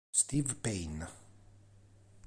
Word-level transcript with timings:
Steve 0.11 0.55
Payne 0.57 1.05